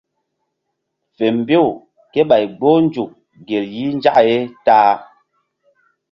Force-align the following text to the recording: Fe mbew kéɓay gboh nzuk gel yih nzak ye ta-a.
Fe 1.15 1.25
mbew 1.37 1.67
kéɓay 2.13 2.43
gboh 2.57 2.77
nzuk 2.85 3.11
gel 3.47 3.65
yih 3.75 3.91
nzak 3.97 4.17
ye 4.27 4.37
ta-a. 4.65 4.93